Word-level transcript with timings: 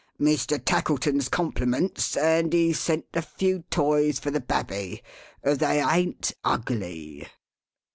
"Mr. 0.19 0.59
Tackleton's 0.59 1.29
compliments, 1.29 2.17
and 2.17 2.53
he's 2.53 2.79
sent 2.79 3.05
a 3.13 3.21
few 3.21 3.59
toys 3.69 4.17
for 4.17 4.31
the 4.31 4.39
Babby. 4.39 5.03
They 5.43 5.79
ain't 5.79 6.31
ugly." 6.43 7.27